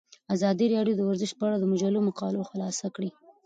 ازادي 0.35 0.65
راډیو 0.75 0.95
د 0.97 1.01
ورزش 1.09 1.31
په 1.35 1.43
اړه 1.47 1.57
د 1.59 1.65
مجلو 1.71 1.99
مقالو 2.09 2.47
خلاصه 2.49 2.87
کړې. 2.95 3.09